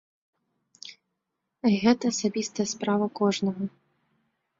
[1.71, 3.63] І гэта асабістая справа кожнага.